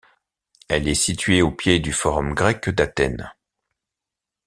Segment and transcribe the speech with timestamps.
[0.67, 3.31] Elle est située au pied du forum grec d'Athènes.